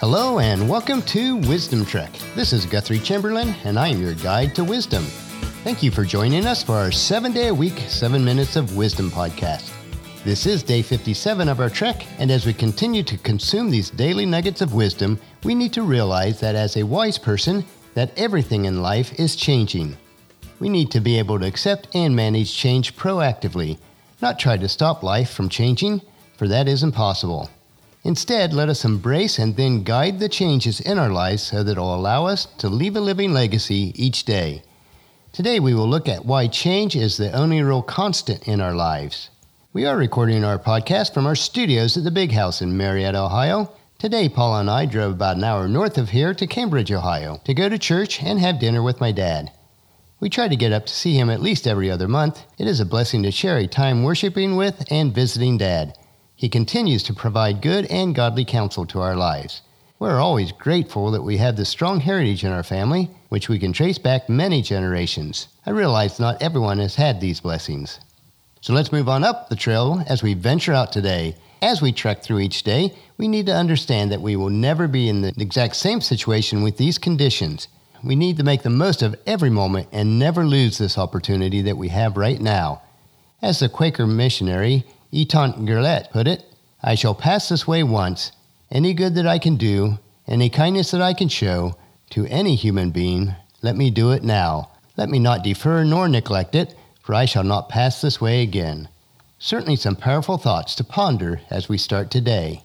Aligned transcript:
Hello 0.00 0.38
and 0.38 0.68
welcome 0.68 1.02
to 1.02 1.38
Wisdom 1.48 1.84
Trek. 1.84 2.12
This 2.36 2.52
is 2.52 2.64
Guthrie 2.64 3.00
Chamberlain 3.00 3.52
and 3.64 3.76
I 3.76 3.88
am 3.88 4.00
your 4.00 4.14
guide 4.14 4.54
to 4.54 4.62
wisdom. 4.62 5.02
Thank 5.64 5.82
you 5.82 5.90
for 5.90 6.04
joining 6.04 6.46
us 6.46 6.62
for 6.62 6.76
our 6.76 6.92
seven 6.92 7.32
day 7.32 7.48
a 7.48 7.54
week, 7.54 7.80
seven 7.88 8.24
minutes 8.24 8.54
of 8.54 8.76
wisdom 8.76 9.10
podcast. 9.10 9.72
This 10.22 10.46
is 10.46 10.62
day 10.62 10.82
57 10.82 11.48
of 11.48 11.58
our 11.58 11.68
trek, 11.68 12.06
and 12.20 12.30
as 12.30 12.46
we 12.46 12.52
continue 12.52 13.02
to 13.02 13.18
consume 13.18 13.70
these 13.70 13.90
daily 13.90 14.24
nuggets 14.24 14.60
of 14.60 14.72
wisdom, 14.72 15.18
we 15.42 15.52
need 15.52 15.72
to 15.72 15.82
realize 15.82 16.38
that 16.38 16.54
as 16.54 16.76
a 16.76 16.86
wise 16.86 17.18
person, 17.18 17.64
that 17.94 18.16
everything 18.16 18.66
in 18.66 18.80
life 18.80 19.18
is 19.18 19.34
changing. 19.34 19.96
We 20.60 20.68
need 20.68 20.92
to 20.92 21.00
be 21.00 21.18
able 21.18 21.40
to 21.40 21.46
accept 21.46 21.88
and 21.92 22.14
manage 22.14 22.56
change 22.56 22.94
proactively, 22.94 23.78
not 24.22 24.38
try 24.38 24.58
to 24.58 24.68
stop 24.68 25.02
life 25.02 25.32
from 25.32 25.48
changing, 25.48 26.02
for 26.36 26.46
that 26.46 26.68
is 26.68 26.84
impossible. 26.84 27.50
Instead, 28.04 28.52
let 28.52 28.68
us 28.68 28.84
embrace 28.84 29.38
and 29.38 29.56
then 29.56 29.82
guide 29.82 30.18
the 30.18 30.28
changes 30.28 30.80
in 30.80 30.98
our 30.98 31.10
lives 31.10 31.42
so 31.42 31.62
that 31.62 31.76
it 31.76 31.80
will 31.80 31.94
allow 31.94 32.26
us 32.26 32.46
to 32.56 32.68
leave 32.68 32.96
a 32.96 33.00
living 33.00 33.32
legacy 33.32 33.92
each 33.96 34.24
day. 34.24 34.62
Today, 35.32 35.60
we 35.60 35.74
will 35.74 35.88
look 35.88 36.08
at 36.08 36.24
why 36.24 36.46
change 36.46 36.96
is 36.96 37.16
the 37.16 37.32
only 37.32 37.62
real 37.62 37.82
constant 37.82 38.46
in 38.46 38.60
our 38.60 38.74
lives. 38.74 39.30
We 39.72 39.84
are 39.84 39.96
recording 39.96 40.44
our 40.44 40.58
podcast 40.58 41.12
from 41.12 41.26
our 41.26 41.34
studios 41.34 41.96
at 41.96 42.04
the 42.04 42.10
Big 42.10 42.32
House 42.32 42.62
in 42.62 42.76
Marietta, 42.76 43.20
Ohio. 43.20 43.70
Today, 43.98 44.28
Paula 44.28 44.60
and 44.60 44.70
I 44.70 44.86
drove 44.86 45.12
about 45.12 45.36
an 45.36 45.44
hour 45.44 45.68
north 45.68 45.98
of 45.98 46.10
here 46.10 46.32
to 46.34 46.46
Cambridge, 46.46 46.92
Ohio, 46.92 47.40
to 47.44 47.52
go 47.52 47.68
to 47.68 47.78
church 47.78 48.22
and 48.22 48.38
have 48.38 48.60
dinner 48.60 48.82
with 48.82 49.00
my 49.00 49.12
dad. 49.12 49.50
We 50.20 50.30
try 50.30 50.48
to 50.48 50.56
get 50.56 50.72
up 50.72 50.86
to 50.86 50.94
see 50.94 51.14
him 51.14 51.30
at 51.30 51.42
least 51.42 51.66
every 51.66 51.90
other 51.90 52.08
month. 52.08 52.42
It 52.58 52.66
is 52.66 52.80
a 52.80 52.86
blessing 52.86 53.22
to 53.24 53.30
share 53.30 53.58
a 53.58 53.66
time 53.66 54.04
worshiping 54.04 54.56
with 54.56 54.84
and 54.90 55.14
visiting 55.14 55.58
dad. 55.58 55.96
He 56.38 56.48
continues 56.48 57.02
to 57.02 57.12
provide 57.12 57.60
good 57.60 57.84
and 57.86 58.14
godly 58.14 58.44
counsel 58.44 58.86
to 58.86 59.00
our 59.00 59.16
lives. 59.16 59.60
We're 59.98 60.20
always 60.20 60.52
grateful 60.52 61.10
that 61.10 61.24
we 61.24 61.38
have 61.38 61.56
this 61.56 61.68
strong 61.68 61.98
heritage 61.98 62.44
in 62.44 62.52
our 62.52 62.62
family, 62.62 63.10
which 63.28 63.48
we 63.48 63.58
can 63.58 63.72
trace 63.72 63.98
back 63.98 64.28
many 64.28 64.62
generations. 64.62 65.48
I 65.66 65.70
realize 65.70 66.20
not 66.20 66.40
everyone 66.40 66.78
has 66.78 66.94
had 66.94 67.20
these 67.20 67.40
blessings. 67.40 67.98
So 68.60 68.72
let's 68.72 68.92
move 68.92 69.08
on 69.08 69.24
up 69.24 69.48
the 69.48 69.56
trail 69.56 70.04
as 70.06 70.22
we 70.22 70.34
venture 70.34 70.72
out 70.72 70.92
today. 70.92 71.34
As 71.60 71.82
we 71.82 71.90
trek 71.90 72.22
through 72.22 72.38
each 72.38 72.62
day, 72.62 72.94
we 73.16 73.26
need 73.26 73.46
to 73.46 73.56
understand 73.56 74.12
that 74.12 74.20
we 74.20 74.36
will 74.36 74.48
never 74.48 74.86
be 74.86 75.08
in 75.08 75.22
the 75.22 75.34
exact 75.40 75.74
same 75.74 76.00
situation 76.00 76.62
with 76.62 76.76
these 76.76 76.98
conditions. 76.98 77.66
We 78.04 78.14
need 78.14 78.36
to 78.36 78.44
make 78.44 78.62
the 78.62 78.70
most 78.70 79.02
of 79.02 79.16
every 79.26 79.50
moment 79.50 79.88
and 79.90 80.20
never 80.20 80.44
lose 80.44 80.78
this 80.78 80.98
opportunity 80.98 81.62
that 81.62 81.76
we 81.76 81.88
have 81.88 82.16
right 82.16 82.40
now. 82.40 82.82
As 83.42 83.58
the 83.58 83.68
Quaker 83.68 84.06
missionary 84.06 84.84
Etienne 85.12 85.66
Grellet 85.66 86.10
put 86.10 86.28
it, 86.28 86.44
I 86.82 86.94
shall 86.94 87.14
pass 87.14 87.48
this 87.48 87.66
way 87.66 87.82
once. 87.82 88.32
Any 88.70 88.92
good 88.92 89.14
that 89.14 89.26
I 89.26 89.38
can 89.38 89.56
do, 89.56 89.98
any 90.26 90.50
kindness 90.50 90.90
that 90.90 91.00
I 91.00 91.14
can 91.14 91.28
show 91.28 91.76
to 92.10 92.26
any 92.26 92.54
human 92.54 92.90
being, 92.90 93.34
let 93.62 93.76
me 93.76 93.90
do 93.90 94.12
it 94.12 94.22
now. 94.22 94.70
Let 94.96 95.08
me 95.08 95.18
not 95.18 95.42
defer 95.42 95.84
nor 95.84 96.08
neglect 96.08 96.54
it, 96.54 96.74
for 97.02 97.14
I 97.14 97.24
shall 97.24 97.44
not 97.44 97.68
pass 97.68 98.00
this 98.00 98.20
way 98.20 98.42
again. 98.42 98.88
Certainly 99.38 99.76
some 99.76 99.96
powerful 99.96 100.36
thoughts 100.36 100.74
to 100.74 100.84
ponder 100.84 101.40
as 101.50 101.68
we 101.68 101.78
start 101.78 102.10
today. 102.10 102.64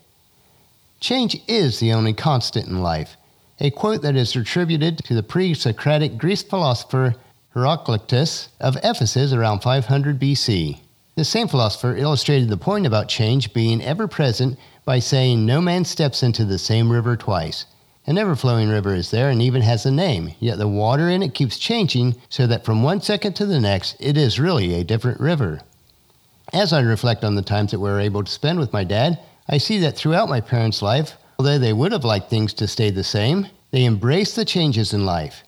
Change 1.00 1.42
is 1.48 1.80
the 1.80 1.94
only 1.94 2.14
constant 2.14 2.68
in 2.68 2.82
life, 2.82 3.16
a 3.60 3.70
quote 3.70 4.02
that 4.02 4.16
is 4.16 4.36
attributed 4.36 4.98
to 5.00 5.14
the 5.14 5.24
pre 5.24 5.54
Socratic 5.54 6.18
Greek 6.18 6.40
philosopher 6.40 7.16
Heraclitus 7.54 8.50
of 8.60 8.78
Ephesus 8.84 9.32
around 9.32 9.60
500 9.62 10.20
BC. 10.20 10.80
The 11.16 11.24
same 11.24 11.48
philosopher 11.48 11.96
illustrated 11.96 12.50
the 12.50 12.58
point 12.58 12.88
about 12.88 13.08
change 13.08 13.54
being 13.54 13.84
ever 13.84 14.08
present 14.08 14.58
by 14.84 14.98
saying, 14.98 15.46
No 15.46 15.62
man 15.62 15.86
steps 15.86 16.24
into 16.24 16.44
the 16.44 16.58
same 16.58 16.92
river 16.92 17.16
twice. 17.16 17.66
An 18.08 18.18
ever 18.18 18.36
flowing 18.36 18.68
river 18.68 18.96
is 18.96 19.12
there 19.12 19.30
and 19.30 19.42
even 19.42 19.62
has 19.62 19.86
a 19.86 19.92
name, 19.92 20.34
yet 20.40 20.58
the 20.58 20.68
water 20.68 21.08
in 21.10 21.22
it 21.22 21.36
keeps 21.36 21.60
changing 21.60 22.16
so 22.30 22.48
that 22.48 22.66
from 22.66 22.82
one 22.82 23.00
second 23.00 23.34
to 23.34 23.46
the 23.46 23.60
next 23.60 23.96
it 24.00 24.18
is 24.18 24.40
really 24.40 24.74
a 24.74 24.84
different 24.84 25.22
river. 25.22 25.62
As 26.52 26.74
I 26.74 26.82
reflect 26.82 27.24
on 27.24 27.36
the 27.36 27.42
times 27.44 27.72
that 27.72 27.80
we 27.80 27.90
were 27.90 28.00
able 28.00 28.24
to 28.24 28.32
spend 28.32 28.58
with 28.58 28.74
my 28.74 28.84
dad, 28.84 29.20
I 29.48 29.60
see 29.60 29.78
that 29.80 29.96
throughout 29.96 30.30
my 30.30 30.42
parents' 30.42 30.82
life, 30.82 31.16
although 31.38 31.60
they 31.60 31.74
would 31.74 31.92
have 31.92 32.04
liked 32.04 32.30
things 32.30 32.54
to 32.56 32.68
stay 32.68 32.90
the 32.90 33.04
same, 33.04 33.48
they 33.72 33.86
embraced 33.86 34.36
the 34.36 34.46
changes 34.46 34.94
in 34.94 35.06
life. 35.06 35.44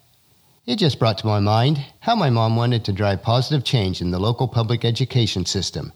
It 0.66 0.78
just 0.78 0.98
brought 0.98 1.20
to 1.20 1.28
my 1.28 1.40
mind 1.40 1.86
how 2.00 2.16
my 2.16 2.32
mom 2.32 2.56
wanted 2.56 2.84
to 2.86 2.92
drive 2.92 3.22
positive 3.22 3.64
change 3.64 4.02
in 4.02 4.10
the 4.10 4.18
local 4.18 4.48
public 4.48 4.84
education 4.84 5.46
system. 5.46 5.94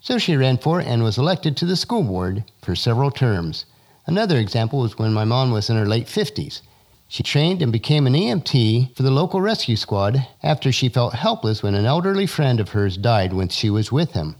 So 0.00 0.18
she 0.18 0.36
ran 0.36 0.58
for 0.58 0.80
and 0.80 1.02
was 1.02 1.16
elected 1.16 1.56
to 1.56 1.64
the 1.64 1.76
school 1.76 2.02
board 2.02 2.44
for 2.60 2.76
several 2.76 3.10
terms. 3.10 3.64
Another 4.06 4.36
example 4.36 4.80
was 4.80 4.98
when 4.98 5.14
my 5.14 5.24
mom 5.24 5.50
was 5.50 5.70
in 5.70 5.76
her 5.76 5.86
late 5.86 6.08
50s. 6.08 6.60
She 7.08 7.22
trained 7.22 7.62
and 7.62 7.72
became 7.72 8.06
an 8.06 8.12
EMT 8.12 8.94
for 8.94 9.02
the 9.02 9.10
local 9.10 9.40
rescue 9.40 9.76
squad 9.76 10.26
after 10.42 10.70
she 10.70 10.90
felt 10.90 11.14
helpless 11.14 11.62
when 11.62 11.74
an 11.74 11.86
elderly 11.86 12.26
friend 12.26 12.60
of 12.60 12.70
hers 12.70 12.98
died 12.98 13.32
when 13.32 13.48
she 13.48 13.70
was 13.70 13.90
with 13.90 14.12
him. 14.12 14.36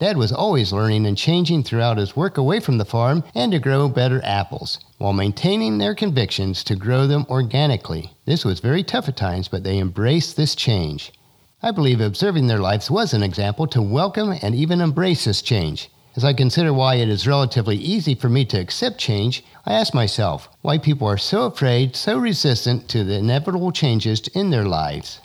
Dad 0.00 0.16
was 0.16 0.32
always 0.32 0.72
learning 0.72 1.06
and 1.06 1.16
changing 1.16 1.62
throughout 1.62 1.98
his 1.98 2.16
work 2.16 2.36
away 2.36 2.58
from 2.58 2.78
the 2.78 2.84
farm 2.84 3.22
and 3.34 3.52
to 3.52 3.60
grow 3.60 3.88
better 3.88 4.20
apples, 4.24 4.80
while 4.98 5.12
maintaining 5.12 5.78
their 5.78 5.94
convictions 5.94 6.64
to 6.64 6.74
grow 6.74 7.06
them 7.06 7.24
organically. 7.30 8.12
This 8.24 8.44
was 8.44 8.58
very 8.58 8.82
tough 8.82 9.08
at 9.08 9.16
times, 9.16 9.46
but 9.46 9.62
they 9.62 9.78
embraced 9.78 10.36
this 10.36 10.54
change. 10.56 11.12
I 11.62 11.70
believe 11.70 12.00
observing 12.00 12.48
their 12.48 12.58
lives 12.58 12.90
was 12.90 13.14
an 13.14 13.22
example 13.22 13.66
to 13.68 13.80
welcome 13.80 14.36
and 14.42 14.54
even 14.54 14.80
embrace 14.80 15.24
this 15.24 15.40
change. 15.40 15.90
As 16.16 16.24
I 16.24 16.32
consider 16.32 16.72
why 16.72 16.96
it 16.96 17.08
is 17.08 17.26
relatively 17.26 17.76
easy 17.76 18.14
for 18.14 18.28
me 18.28 18.44
to 18.46 18.60
accept 18.60 18.98
change, 18.98 19.44
I 19.64 19.74
ask 19.74 19.94
myself 19.94 20.48
why 20.62 20.78
people 20.78 21.08
are 21.08 21.16
so 21.16 21.46
afraid, 21.46 21.96
so 21.96 22.18
resistant 22.18 22.88
to 22.90 23.04
the 23.04 23.14
inevitable 23.14 23.72
changes 23.72 24.26
in 24.28 24.50
their 24.50 24.64
lives. 24.64 25.20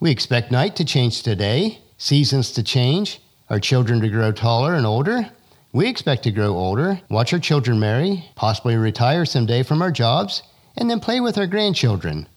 We 0.00 0.10
expect 0.10 0.52
night 0.52 0.76
to 0.76 0.84
change 0.84 1.22
today, 1.22 1.80
seasons 1.98 2.52
to 2.52 2.62
change, 2.62 3.20
our 3.48 3.60
children 3.60 4.00
to 4.00 4.08
grow 4.08 4.32
taller 4.32 4.74
and 4.74 4.86
older. 4.86 5.30
We 5.72 5.88
expect 5.88 6.22
to 6.24 6.30
grow 6.30 6.56
older, 6.56 7.00
watch 7.08 7.32
our 7.32 7.38
children 7.38 7.78
marry, 7.78 8.24
possibly 8.34 8.76
retire 8.76 9.24
someday 9.24 9.62
from 9.62 9.82
our 9.82 9.90
jobs, 9.90 10.42
and 10.76 10.90
then 10.90 11.00
play 11.00 11.20
with 11.20 11.38
our 11.38 11.46
grandchildren. 11.46 12.28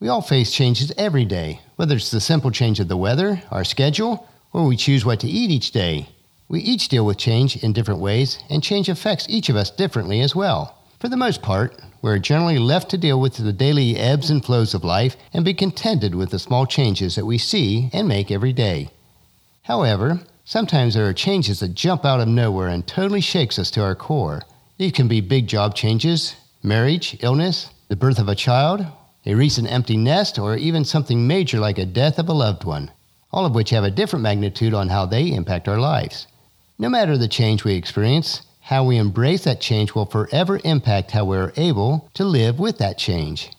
We 0.00 0.08
all 0.08 0.22
face 0.22 0.52
changes 0.52 0.92
every 0.98 1.24
day, 1.24 1.60
whether 1.76 1.96
it's 1.96 2.10
the 2.10 2.20
simple 2.20 2.50
change 2.50 2.80
of 2.80 2.88
the 2.88 2.96
weather, 2.96 3.42
our 3.50 3.64
schedule, 3.64 4.28
or 4.52 4.66
we 4.66 4.76
choose 4.76 5.04
what 5.04 5.20
to 5.20 5.28
eat 5.28 5.50
each 5.50 5.70
day. 5.70 6.08
We 6.48 6.60
each 6.60 6.88
deal 6.88 7.06
with 7.06 7.16
change 7.16 7.56
in 7.56 7.72
different 7.72 8.00
ways, 8.00 8.38
and 8.50 8.62
change 8.62 8.88
affects 8.88 9.26
each 9.28 9.48
of 9.48 9.56
us 9.56 9.70
differently 9.70 10.20
as 10.20 10.36
well. 10.36 10.76
For 11.00 11.08
the 11.08 11.16
most 11.16 11.42
part, 11.42 11.80
we're 12.02 12.18
generally 12.18 12.58
left 12.58 12.90
to 12.90 12.98
deal 12.98 13.18
with 13.18 13.36
the 13.36 13.52
daily 13.52 13.96
ebbs 13.96 14.30
and 14.30 14.44
flows 14.44 14.74
of 14.74 14.84
life 14.84 15.16
and 15.32 15.44
be 15.44 15.54
contented 15.54 16.14
with 16.14 16.30
the 16.30 16.38
small 16.38 16.66
changes 16.66 17.14
that 17.14 17.24
we 17.24 17.38
see 17.38 17.88
and 17.92 18.06
make 18.06 18.30
every 18.30 18.52
day. 18.52 18.90
However, 19.62 20.20
Sometimes 20.46 20.92
there 20.92 21.08
are 21.08 21.14
changes 21.14 21.60
that 21.60 21.74
jump 21.74 22.04
out 22.04 22.20
of 22.20 22.28
nowhere 22.28 22.68
and 22.68 22.86
totally 22.86 23.22
shakes 23.22 23.58
us 23.58 23.70
to 23.70 23.82
our 23.82 23.94
core. 23.94 24.42
These 24.76 24.92
can 24.92 25.08
be 25.08 25.22
big 25.22 25.46
job 25.46 25.74
changes, 25.74 26.36
marriage, 26.62 27.16
illness, 27.22 27.70
the 27.88 27.96
birth 27.96 28.18
of 28.18 28.28
a 28.28 28.34
child, 28.34 28.84
a 29.24 29.34
recent 29.34 29.72
empty 29.72 29.96
nest, 29.96 30.38
or 30.38 30.58
even 30.58 30.84
something 30.84 31.26
major 31.26 31.58
like 31.58 31.78
a 31.78 31.86
death 31.86 32.18
of 32.18 32.28
a 32.28 32.34
loved 32.34 32.64
one, 32.64 32.90
all 33.32 33.46
of 33.46 33.54
which 33.54 33.70
have 33.70 33.84
a 33.84 33.90
different 33.90 34.22
magnitude 34.22 34.74
on 34.74 34.90
how 34.90 35.06
they 35.06 35.32
impact 35.32 35.66
our 35.66 35.78
lives. 35.78 36.26
No 36.78 36.90
matter 36.90 37.16
the 37.16 37.26
change 37.26 37.64
we 37.64 37.72
experience, 37.72 38.42
how 38.60 38.84
we 38.84 38.98
embrace 38.98 39.44
that 39.44 39.62
change 39.62 39.94
will 39.94 40.04
forever 40.04 40.60
impact 40.62 41.12
how 41.12 41.24
we're 41.24 41.54
able 41.56 42.10
to 42.14 42.24
live 42.24 42.58
with 42.58 42.76
that 42.78 42.98
change. 42.98 43.50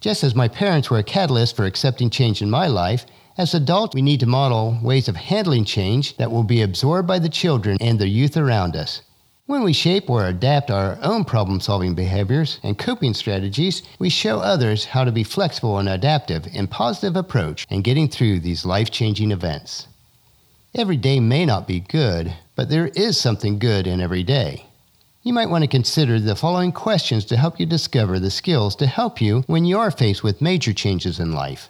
Just 0.00 0.22
as 0.22 0.34
my 0.34 0.48
parents 0.48 0.90
were 0.90 0.98
a 0.98 1.02
catalyst 1.02 1.56
for 1.56 1.64
accepting 1.64 2.10
change 2.10 2.42
in 2.42 2.50
my 2.50 2.66
life, 2.66 3.06
as 3.38 3.54
adults, 3.54 3.94
we 3.94 4.02
need 4.02 4.20
to 4.20 4.26
model 4.26 4.78
ways 4.82 5.08
of 5.08 5.16
handling 5.16 5.64
change 5.64 6.16
that 6.18 6.30
will 6.30 6.44
be 6.44 6.60
absorbed 6.60 7.08
by 7.08 7.18
the 7.18 7.28
children 7.28 7.78
and 7.80 7.98
the 7.98 8.08
youth 8.08 8.36
around 8.36 8.76
us. 8.76 9.02
When 9.46 9.64
we 9.64 9.72
shape 9.72 10.08
or 10.08 10.26
adapt 10.26 10.70
our 10.70 10.98
own 11.02 11.24
problem 11.24 11.60
solving 11.60 11.94
behaviors 11.94 12.60
and 12.62 12.78
coping 12.78 13.12
strategies, 13.12 13.82
we 13.98 14.08
show 14.08 14.38
others 14.38 14.84
how 14.84 15.04
to 15.04 15.12
be 15.12 15.24
flexible 15.24 15.78
and 15.78 15.88
adaptive 15.88 16.46
in 16.52 16.68
positive 16.68 17.16
approach 17.16 17.66
in 17.68 17.82
getting 17.82 18.08
through 18.08 18.40
these 18.40 18.64
life 18.64 18.90
changing 18.90 19.30
events. 19.30 19.88
Every 20.74 20.96
day 20.96 21.18
may 21.18 21.44
not 21.44 21.66
be 21.66 21.80
good, 21.80 22.34
but 22.54 22.68
there 22.68 22.88
is 22.88 23.18
something 23.18 23.58
good 23.58 23.86
in 23.86 24.00
every 24.00 24.22
day. 24.22 24.66
You 25.22 25.32
might 25.32 25.50
want 25.50 25.64
to 25.64 25.68
consider 25.68 26.18
the 26.18 26.36
following 26.36 26.72
questions 26.72 27.24
to 27.26 27.36
help 27.36 27.60
you 27.60 27.66
discover 27.66 28.18
the 28.18 28.30
skills 28.30 28.76
to 28.76 28.86
help 28.86 29.20
you 29.20 29.42
when 29.46 29.64
you 29.64 29.78
are 29.78 29.90
faced 29.90 30.22
with 30.22 30.40
major 30.40 30.72
changes 30.72 31.20
in 31.20 31.32
life. 31.32 31.68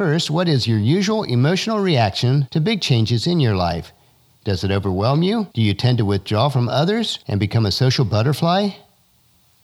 First, 0.00 0.30
what 0.30 0.48
is 0.48 0.66
your 0.66 0.78
usual 0.78 1.24
emotional 1.24 1.78
reaction 1.78 2.48
to 2.52 2.58
big 2.58 2.80
changes 2.80 3.26
in 3.26 3.38
your 3.38 3.54
life? 3.54 3.92
Does 4.44 4.64
it 4.64 4.70
overwhelm 4.70 5.22
you? 5.22 5.48
Do 5.52 5.60
you 5.60 5.74
tend 5.74 5.98
to 5.98 6.06
withdraw 6.06 6.48
from 6.48 6.70
others 6.70 7.18
and 7.28 7.38
become 7.38 7.66
a 7.66 7.70
social 7.70 8.06
butterfly? 8.06 8.70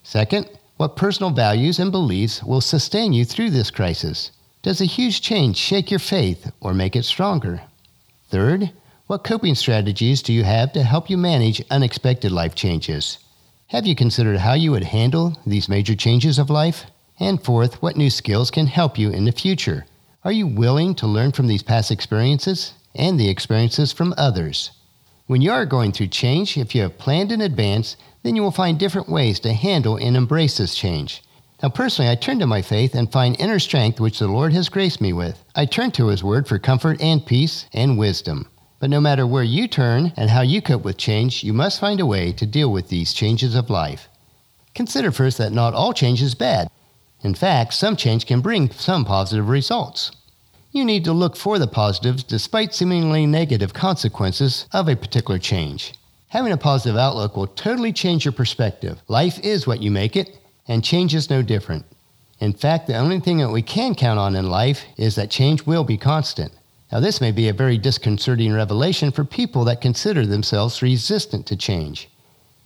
Second, 0.02 0.50
what 0.76 0.94
personal 0.94 1.30
values 1.30 1.78
and 1.78 1.90
beliefs 1.90 2.42
will 2.42 2.60
sustain 2.60 3.14
you 3.14 3.24
through 3.24 3.48
this 3.48 3.70
crisis? 3.70 4.30
Does 4.60 4.82
a 4.82 4.84
huge 4.84 5.22
change 5.22 5.56
shake 5.56 5.90
your 5.90 5.98
faith 5.98 6.52
or 6.60 6.74
make 6.74 6.96
it 6.96 7.06
stronger? 7.06 7.62
Third, 8.28 8.72
what 9.06 9.24
coping 9.24 9.54
strategies 9.54 10.20
do 10.20 10.34
you 10.34 10.44
have 10.44 10.70
to 10.74 10.82
help 10.82 11.08
you 11.08 11.16
manage 11.16 11.64
unexpected 11.70 12.30
life 12.30 12.54
changes? 12.54 13.20
Have 13.68 13.86
you 13.86 13.96
considered 13.96 14.36
how 14.36 14.52
you 14.52 14.70
would 14.72 14.84
handle 14.84 15.40
these 15.46 15.70
major 15.70 15.94
changes 15.94 16.38
of 16.38 16.50
life? 16.50 16.84
And 17.18 17.42
fourth, 17.42 17.80
what 17.80 17.96
new 17.96 18.10
skills 18.10 18.50
can 18.50 18.66
help 18.66 18.98
you 18.98 19.08
in 19.08 19.24
the 19.24 19.32
future? 19.32 19.86
Are 20.26 20.32
you 20.32 20.48
willing 20.48 20.96
to 20.96 21.06
learn 21.06 21.30
from 21.30 21.46
these 21.46 21.62
past 21.62 21.92
experiences 21.92 22.72
and 22.96 23.16
the 23.16 23.28
experiences 23.28 23.92
from 23.92 24.12
others? 24.18 24.72
When 25.28 25.40
you 25.40 25.52
are 25.52 25.64
going 25.64 25.92
through 25.92 26.08
change, 26.08 26.56
if 26.56 26.74
you 26.74 26.82
have 26.82 26.98
planned 26.98 27.30
in 27.30 27.40
advance, 27.40 27.96
then 28.24 28.34
you 28.34 28.42
will 28.42 28.50
find 28.50 28.76
different 28.76 29.08
ways 29.08 29.38
to 29.38 29.52
handle 29.52 29.94
and 29.94 30.16
embrace 30.16 30.56
this 30.56 30.74
change. 30.74 31.22
Now, 31.62 31.68
personally, 31.68 32.10
I 32.10 32.16
turn 32.16 32.40
to 32.40 32.46
my 32.48 32.60
faith 32.60 32.96
and 32.96 33.12
find 33.12 33.38
inner 33.38 33.60
strength 33.60 34.00
which 34.00 34.18
the 34.18 34.26
Lord 34.26 34.52
has 34.52 34.68
graced 34.68 35.00
me 35.00 35.12
with. 35.12 35.44
I 35.54 35.64
turn 35.64 35.92
to 35.92 36.08
His 36.08 36.24
Word 36.24 36.48
for 36.48 36.58
comfort 36.58 37.00
and 37.00 37.24
peace 37.24 37.66
and 37.72 37.96
wisdom. 37.96 38.50
But 38.80 38.90
no 38.90 39.00
matter 39.00 39.28
where 39.28 39.44
you 39.44 39.68
turn 39.68 40.12
and 40.16 40.28
how 40.28 40.42
you 40.42 40.60
cope 40.60 40.82
with 40.82 40.96
change, 40.96 41.44
you 41.44 41.52
must 41.52 41.78
find 41.78 42.00
a 42.00 42.04
way 42.04 42.32
to 42.32 42.46
deal 42.46 42.72
with 42.72 42.88
these 42.88 43.14
changes 43.14 43.54
of 43.54 43.70
life. 43.70 44.08
Consider 44.74 45.12
first 45.12 45.38
that 45.38 45.52
not 45.52 45.72
all 45.72 45.92
change 45.92 46.20
is 46.20 46.34
bad. 46.34 46.66
In 47.22 47.34
fact, 47.34 47.74
some 47.74 47.96
change 47.96 48.26
can 48.26 48.40
bring 48.40 48.70
some 48.70 49.04
positive 49.04 49.48
results. 49.48 50.12
You 50.72 50.84
need 50.84 51.04
to 51.04 51.12
look 51.12 51.36
for 51.36 51.58
the 51.58 51.66
positives 51.66 52.22
despite 52.22 52.74
seemingly 52.74 53.26
negative 53.26 53.72
consequences 53.72 54.66
of 54.72 54.88
a 54.88 54.96
particular 54.96 55.38
change. 55.38 55.94
Having 56.28 56.52
a 56.52 56.58
positive 56.58 56.98
outlook 56.98 57.36
will 57.36 57.46
totally 57.46 57.92
change 57.92 58.24
your 58.24 58.32
perspective. 58.32 59.00
Life 59.08 59.38
is 59.40 59.66
what 59.66 59.82
you 59.82 59.90
make 59.90 60.16
it, 60.16 60.38
and 60.68 60.84
change 60.84 61.14
is 61.14 61.30
no 61.30 61.40
different. 61.40 61.86
In 62.40 62.52
fact, 62.52 62.86
the 62.86 62.96
only 62.96 63.20
thing 63.20 63.38
that 63.38 63.50
we 63.50 63.62
can 63.62 63.94
count 63.94 64.18
on 64.18 64.36
in 64.36 64.50
life 64.50 64.84
is 64.98 65.14
that 65.14 65.30
change 65.30 65.64
will 65.64 65.84
be 65.84 65.96
constant. 65.96 66.52
Now, 66.92 67.00
this 67.00 67.20
may 67.20 67.32
be 67.32 67.48
a 67.48 67.54
very 67.54 67.78
disconcerting 67.78 68.52
revelation 68.52 69.10
for 69.10 69.24
people 69.24 69.64
that 69.64 69.80
consider 69.80 70.26
themselves 70.26 70.82
resistant 70.82 71.46
to 71.46 71.56
change. 71.56 72.08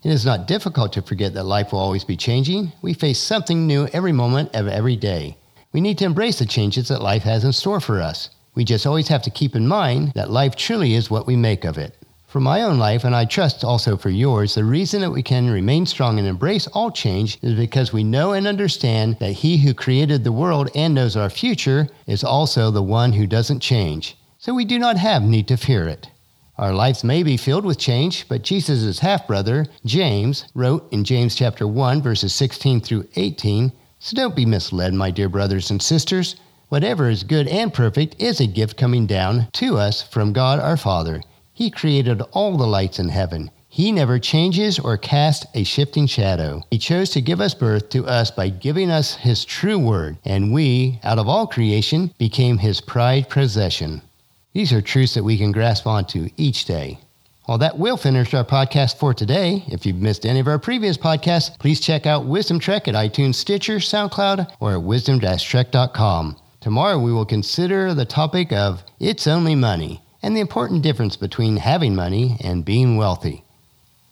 It 0.02 0.10
is 0.10 0.24
not 0.24 0.46
difficult 0.46 0.94
to 0.94 1.02
forget 1.02 1.34
that 1.34 1.44
life 1.44 1.72
will 1.72 1.78
always 1.78 2.04
be 2.04 2.16
changing. 2.16 2.72
We 2.80 2.94
face 2.94 3.18
something 3.18 3.66
new 3.66 3.86
every 3.92 4.12
moment 4.12 4.54
of 4.54 4.66
every 4.66 4.96
day. 4.96 5.36
We 5.74 5.82
need 5.82 5.98
to 5.98 6.06
embrace 6.06 6.38
the 6.38 6.46
changes 6.46 6.88
that 6.88 7.02
life 7.02 7.24
has 7.24 7.44
in 7.44 7.52
store 7.52 7.80
for 7.80 8.00
us. 8.00 8.30
We 8.54 8.64
just 8.64 8.86
always 8.86 9.08
have 9.08 9.20
to 9.22 9.30
keep 9.30 9.54
in 9.54 9.68
mind 9.68 10.12
that 10.14 10.30
life 10.30 10.56
truly 10.56 10.94
is 10.94 11.10
what 11.10 11.26
we 11.26 11.36
make 11.36 11.66
of 11.66 11.76
it. 11.76 11.94
For 12.26 12.40
my 12.40 12.62
own 12.62 12.78
life, 12.78 13.04
and 13.04 13.14
I 13.14 13.26
trust 13.26 13.62
also 13.62 13.98
for 13.98 14.08
yours, 14.08 14.54
the 14.54 14.64
reason 14.64 15.02
that 15.02 15.10
we 15.10 15.22
can 15.22 15.50
remain 15.50 15.84
strong 15.84 16.18
and 16.18 16.26
embrace 16.26 16.66
all 16.68 16.90
change 16.90 17.38
is 17.42 17.54
because 17.54 17.92
we 17.92 18.02
know 18.02 18.32
and 18.32 18.46
understand 18.46 19.18
that 19.18 19.32
He 19.32 19.58
who 19.58 19.74
created 19.74 20.24
the 20.24 20.32
world 20.32 20.70
and 20.74 20.94
knows 20.94 21.14
our 21.14 21.28
future 21.28 21.88
is 22.06 22.24
also 22.24 22.70
the 22.70 22.82
one 22.82 23.12
who 23.12 23.26
doesn't 23.26 23.60
change. 23.60 24.16
So 24.38 24.54
we 24.54 24.64
do 24.64 24.78
not 24.78 24.96
have 24.96 25.22
need 25.22 25.46
to 25.48 25.58
fear 25.58 25.86
it. 25.86 26.08
Our 26.60 26.74
lives 26.74 27.02
may 27.02 27.22
be 27.22 27.38
filled 27.38 27.64
with 27.64 27.78
change, 27.78 28.28
but 28.28 28.42
Jesus' 28.42 28.98
half 28.98 29.26
brother, 29.26 29.64
James, 29.86 30.44
wrote 30.54 30.92
in 30.92 31.04
James 31.04 31.34
chapter 31.34 31.66
1, 31.66 32.02
verses 32.02 32.34
16 32.34 32.82
through 32.82 33.08
18 33.16 33.72
so 33.98 34.14
don't 34.14 34.36
be 34.36 34.44
misled, 34.44 34.92
my 34.92 35.10
dear 35.10 35.30
brothers 35.30 35.70
and 35.70 35.80
sisters. 35.80 36.36
Whatever 36.68 37.08
is 37.08 37.22
good 37.22 37.48
and 37.48 37.72
perfect 37.72 38.16
is 38.18 38.40
a 38.40 38.46
gift 38.46 38.76
coming 38.76 39.06
down 39.06 39.48
to 39.54 39.78
us 39.78 40.02
from 40.02 40.34
God 40.34 40.58
our 40.58 40.76
Father. 40.76 41.22
He 41.54 41.70
created 41.70 42.20
all 42.32 42.58
the 42.58 42.66
lights 42.66 42.98
in 42.98 43.08
heaven. 43.08 43.50
He 43.68 43.90
never 43.90 44.18
changes 44.18 44.78
or 44.78 44.98
casts 44.98 45.46
a 45.54 45.64
shifting 45.64 46.06
shadow. 46.06 46.62
He 46.70 46.78
chose 46.78 47.08
to 47.10 47.22
give 47.22 47.40
us 47.40 47.54
birth 47.54 47.88
to 47.90 48.06
us 48.06 48.30
by 48.30 48.50
giving 48.50 48.90
us 48.90 49.14
His 49.14 49.46
true 49.46 49.78
word, 49.78 50.18
and 50.24 50.52
we, 50.52 51.00
out 51.04 51.18
of 51.18 51.26
all 51.26 51.46
creation, 51.46 52.12
became 52.18 52.58
His 52.58 52.82
prized 52.82 53.30
possession. 53.30 54.02
These 54.52 54.72
are 54.72 54.82
truths 54.82 55.14
that 55.14 55.22
we 55.22 55.38
can 55.38 55.52
grasp 55.52 55.86
onto 55.86 56.28
each 56.36 56.64
day. 56.64 56.98
Well, 57.46 57.58
that 57.58 57.78
will 57.78 57.96
finish 57.96 58.34
our 58.34 58.44
podcast 58.44 58.98
for 58.98 59.14
today. 59.14 59.62
If 59.68 59.86
you've 59.86 60.02
missed 60.02 60.26
any 60.26 60.40
of 60.40 60.48
our 60.48 60.58
previous 60.58 60.96
podcasts, 60.96 61.56
please 61.60 61.78
check 61.78 62.04
out 62.04 62.26
Wisdom 62.26 62.58
Trek 62.58 62.88
at 62.88 62.96
iTunes, 62.96 63.36
Stitcher, 63.36 63.76
SoundCloud, 63.76 64.50
or 64.58 64.72
at 64.72 64.82
wisdom-trek.com. 64.82 66.36
Tomorrow 66.60 66.98
we 66.98 67.12
will 67.12 67.24
consider 67.24 67.94
the 67.94 68.04
topic 68.04 68.52
of 68.52 68.82
It's 68.98 69.28
Only 69.28 69.54
Money 69.54 70.02
and 70.20 70.36
the 70.36 70.40
important 70.40 70.82
difference 70.82 71.16
between 71.16 71.56
having 71.56 71.94
money 71.94 72.36
and 72.42 72.64
being 72.64 72.96
wealthy. 72.96 73.44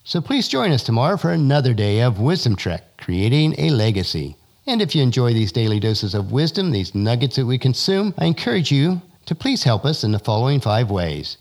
So 0.05 0.21
please 0.21 0.47
join 0.47 0.71
us 0.71 0.85
tomorrow 0.85 1.17
for 1.17 1.33
another 1.33 1.75
day 1.75 2.01
of 2.01 2.21
Wisdom 2.21 2.55
Trek, 2.55 2.97
creating 2.97 3.57
a 3.59 3.71
legacy. 3.71 4.37
And 4.67 4.81
if 4.81 4.95
you 4.95 5.03
enjoy 5.03 5.35
these 5.35 5.51
daily 5.51 5.81
doses 5.81 6.15
of 6.15 6.31
wisdom, 6.31 6.71
these 6.71 6.95
nuggets 6.95 7.37
that 7.37 7.47
we 7.47 7.59
consume, 7.59 8.15
I 8.19 8.27
encourage 8.27 8.71
you 8.71 9.03
to 9.29 9.35
please 9.35 9.65
help 9.65 9.85
us 9.85 10.05
in 10.05 10.13
the 10.13 10.19
following 10.19 10.59
five 10.59 10.91
ways. 10.91 11.37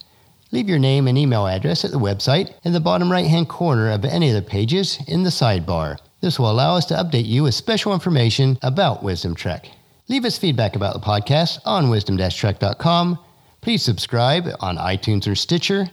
Leave 0.52 0.68
your 0.68 0.78
name 0.78 1.08
and 1.08 1.18
email 1.18 1.48
address 1.48 1.86
at 1.86 1.92
the 1.92 1.98
website 1.98 2.54
in 2.66 2.74
the 2.74 2.82
bottom 2.82 3.10
right 3.10 3.28
hand 3.28 3.48
corner 3.48 3.90
of 3.90 4.04
any 4.04 4.28
of 4.28 4.36
the 4.36 4.42
pages 4.42 5.00
in 5.08 5.24
the 5.24 5.30
sidebar. 5.30 5.98
This 6.20 6.38
will 6.38 6.52
allow 6.52 6.76
us 6.76 6.86
to 6.88 6.96
update 6.96 7.28
you 7.28 7.44
with 7.44 7.54
special 7.54 7.94
information 7.94 8.60
about 8.62 9.04
Wisdom 9.04 9.36
Trek. 9.36 9.72
Leave 10.10 10.26
us 10.26 10.38
feedback 10.38 10.76
about 10.76 10.96
the 10.96 11.00
podcast 11.00 11.60
on 11.64 11.90
wisdom-trek.com. 11.90 13.20
Please 13.62 13.84
subscribe 13.84 14.50
on 14.60 14.76
iTunes 14.76 15.26
or 15.26 15.36
Stitcher. 15.36 15.90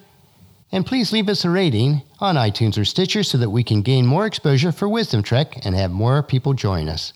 And 0.72 0.84
please 0.84 1.12
leave 1.12 1.28
us 1.28 1.44
a 1.44 1.50
rating 1.50 2.02
on 2.18 2.34
iTunes 2.34 2.76
or 2.76 2.84
Stitcher 2.84 3.22
so 3.22 3.38
that 3.38 3.50
we 3.50 3.62
can 3.62 3.82
gain 3.82 4.04
more 4.04 4.26
exposure 4.26 4.72
for 4.72 4.88
Wisdom 4.88 5.22
Trek 5.22 5.64
and 5.64 5.76
have 5.76 5.92
more 5.92 6.24
people 6.24 6.54
join 6.54 6.88
us. 6.88 7.12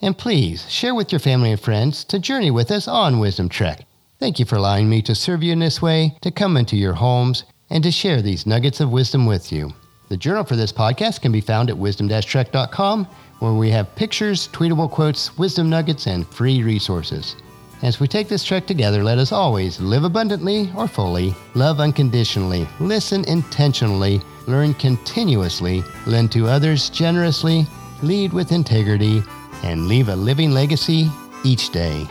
And 0.00 0.16
please 0.16 0.70
share 0.70 0.94
with 0.94 1.10
your 1.10 1.18
family 1.18 1.50
and 1.50 1.60
friends 1.60 2.04
to 2.04 2.20
journey 2.20 2.52
with 2.52 2.70
us 2.70 2.86
on 2.86 3.18
Wisdom 3.18 3.48
Trek. 3.48 3.86
Thank 4.20 4.38
you 4.38 4.44
for 4.44 4.56
allowing 4.56 4.86
me 4.86 5.00
to 5.02 5.14
serve 5.14 5.42
you 5.42 5.50
in 5.50 5.60
this 5.60 5.80
way, 5.80 6.14
to 6.20 6.30
come 6.30 6.58
into 6.58 6.76
your 6.76 6.92
homes, 6.92 7.44
and 7.70 7.82
to 7.82 7.90
share 7.90 8.20
these 8.20 8.44
nuggets 8.44 8.78
of 8.78 8.92
wisdom 8.92 9.24
with 9.24 9.50
you. 9.50 9.72
The 10.10 10.16
journal 10.18 10.44
for 10.44 10.56
this 10.56 10.74
podcast 10.74 11.22
can 11.22 11.32
be 11.32 11.40
found 11.40 11.70
at 11.70 11.78
wisdom-trek.com, 11.78 13.06
where 13.38 13.54
we 13.54 13.70
have 13.70 13.96
pictures, 13.96 14.48
tweetable 14.48 14.90
quotes, 14.90 15.38
wisdom 15.38 15.70
nuggets, 15.70 16.06
and 16.06 16.28
free 16.28 16.62
resources. 16.62 17.34
As 17.82 17.98
we 17.98 18.06
take 18.06 18.28
this 18.28 18.44
trek 18.44 18.66
together, 18.66 19.02
let 19.02 19.16
us 19.16 19.32
always 19.32 19.80
live 19.80 20.04
abundantly 20.04 20.70
or 20.76 20.86
fully, 20.86 21.34
love 21.54 21.80
unconditionally, 21.80 22.68
listen 22.78 23.24
intentionally, 23.26 24.20
learn 24.46 24.74
continuously, 24.74 25.82
lend 26.04 26.30
to 26.32 26.46
others 26.46 26.90
generously, 26.90 27.66
lead 28.02 28.34
with 28.34 28.52
integrity, 28.52 29.22
and 29.62 29.86
leave 29.86 30.10
a 30.10 30.16
living 30.16 30.50
legacy 30.50 31.08
each 31.42 31.70
day. 31.70 32.06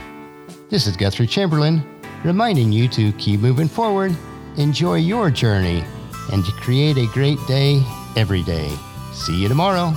This 0.72 0.88
is 0.88 0.98
Guthrie 0.98 1.28
Chamberlain 1.28 1.99
reminding 2.24 2.72
you 2.72 2.88
to 2.90 3.12
keep 3.14 3.40
moving 3.40 3.68
forward, 3.68 4.16
enjoy 4.58 4.96
your 4.96 5.30
journey, 5.30 5.84
and 6.32 6.46
to 6.46 6.52
create 6.54 6.98
a 6.98 7.08
great 7.08 7.40
day 7.48 7.84
every 8.16 8.44
day. 8.44 8.70
See 9.14 9.36
you 9.36 9.48
tomorrow. 9.48 9.94